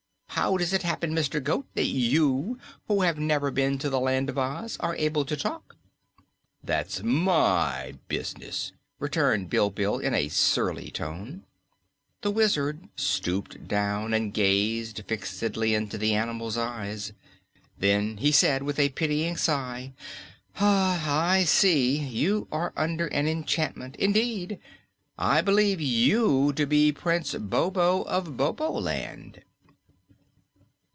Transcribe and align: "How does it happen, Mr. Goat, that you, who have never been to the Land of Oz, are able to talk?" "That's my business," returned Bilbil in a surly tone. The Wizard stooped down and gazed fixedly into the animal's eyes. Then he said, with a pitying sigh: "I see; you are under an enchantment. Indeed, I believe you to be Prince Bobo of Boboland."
"How 0.35 0.57
does 0.57 0.73
it 0.73 0.81
happen, 0.81 1.13
Mr. 1.13 1.43
Goat, 1.43 1.67
that 1.75 1.85
you, 1.85 2.57
who 2.87 3.01
have 3.03 3.19
never 3.19 3.51
been 3.51 3.77
to 3.77 3.91
the 3.91 3.99
Land 3.99 4.27
of 4.27 4.39
Oz, 4.39 4.75
are 4.79 4.95
able 4.95 5.23
to 5.25 5.37
talk?" 5.37 5.75
"That's 6.63 7.03
my 7.03 7.93
business," 8.07 8.71
returned 8.97 9.51
Bilbil 9.51 9.99
in 9.99 10.15
a 10.15 10.29
surly 10.29 10.89
tone. 10.89 11.43
The 12.21 12.31
Wizard 12.31 12.87
stooped 12.95 13.67
down 13.67 14.15
and 14.15 14.33
gazed 14.33 15.03
fixedly 15.07 15.75
into 15.75 15.99
the 15.99 16.15
animal's 16.15 16.57
eyes. 16.57 17.13
Then 17.77 18.17
he 18.17 18.31
said, 18.31 18.63
with 18.63 18.79
a 18.79 18.89
pitying 18.89 19.37
sigh: 19.37 19.93
"I 20.59 21.43
see; 21.45 21.97
you 21.99 22.47
are 22.51 22.73
under 22.75 23.05
an 23.07 23.27
enchantment. 23.27 23.95
Indeed, 23.97 24.57
I 25.19 25.41
believe 25.41 25.79
you 25.81 26.51
to 26.53 26.65
be 26.65 26.91
Prince 26.91 27.35
Bobo 27.35 28.01
of 28.03 28.37
Boboland." 28.37 29.43